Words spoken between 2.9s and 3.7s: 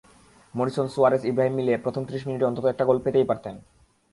পেতেই পারতেন।